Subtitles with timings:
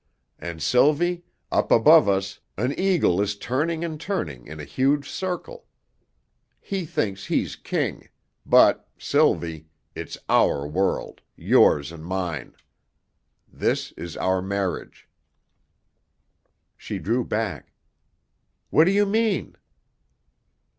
[0.39, 5.67] And Sylvie, up above us, an eagle is turning and turning in a huge circle.
[6.59, 8.09] He thinks he's king.
[8.43, 12.55] But, Sylvie, it's our world yours and mine.
[13.47, 15.07] This is our marriage."
[16.75, 17.71] She drew back.
[18.71, 19.55] "What do you mean?"